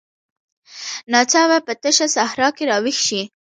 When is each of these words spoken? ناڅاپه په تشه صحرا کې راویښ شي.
ناڅاپه 1.11 1.57
په 1.65 1.73
تشه 1.81 2.07
صحرا 2.15 2.47
کې 2.55 2.63
راویښ 2.69 2.97
شي. 3.07 3.21